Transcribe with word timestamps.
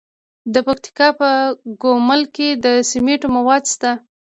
د 0.53 0.55
پکتیکا 0.67 1.07
په 1.19 1.29
ګومل 1.81 2.21
کې 2.35 2.49
د 2.63 2.65
سمنټو 2.89 3.27
مواد 3.35 3.63
شته. 3.73 3.91